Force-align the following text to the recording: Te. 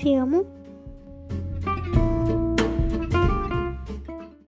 Te. 0.00 0.61